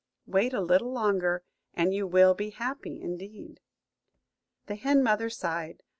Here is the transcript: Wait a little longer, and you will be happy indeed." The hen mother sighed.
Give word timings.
Wait 0.25 0.51
a 0.51 0.61
little 0.61 0.91
longer, 0.91 1.43
and 1.75 1.93
you 1.93 2.07
will 2.07 2.33
be 2.33 2.49
happy 2.49 2.99
indeed." 2.99 3.59
The 4.65 4.73
hen 4.73 5.03
mother 5.03 5.29
sighed. 5.29 5.83